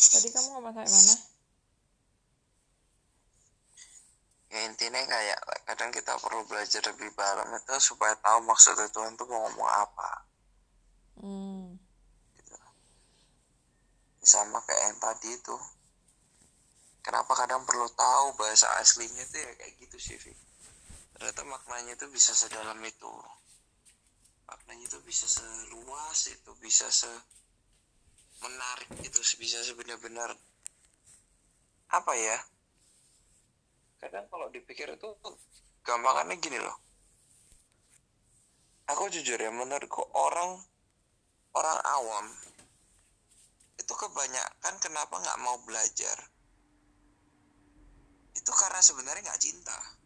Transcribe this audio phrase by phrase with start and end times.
[0.00, 1.14] tadi kamu ngomong sampai mana
[4.50, 9.30] ya intinya kayak kadang kita perlu belajar lebih dalam itu supaya tahu maksud Tuhan tuh
[9.30, 10.10] mau ngomong apa
[11.22, 11.78] hmm.
[12.34, 12.58] gitu.
[14.26, 15.56] sama kayak yang tadi itu
[17.06, 20.34] kenapa kadang perlu tahu bahasa aslinya tuh ya kayak gitu sih Vi.
[21.14, 23.14] ternyata maknanya itu bisa sedalam itu
[24.50, 27.10] maknanya itu bisa seluas itu bisa se
[29.04, 30.32] itu bisa sebenar-benar
[31.90, 32.38] apa ya
[34.00, 35.08] kadang kalau dipikir itu
[35.84, 36.76] gampangannya gini loh.
[38.90, 40.58] Aku jujur ya menurutku orang
[41.54, 42.26] orang awam
[43.76, 46.16] itu kebanyakan kenapa nggak mau belajar?
[48.34, 49.99] Itu karena sebenarnya nggak cinta